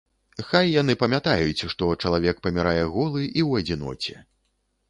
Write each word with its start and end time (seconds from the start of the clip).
Хай 0.45 0.71
яны 0.81 0.95
памятаюць, 1.03 1.67
што 1.73 1.91
чалавек 2.03 2.35
памірае 2.47 2.77
голы 2.97 3.21
і 3.39 3.41
ў 3.49 3.65
адзіноце. 3.65 4.15